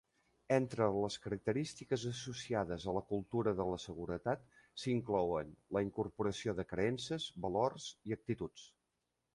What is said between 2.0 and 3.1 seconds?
associades a la